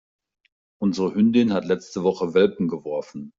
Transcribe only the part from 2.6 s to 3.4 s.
geworfen.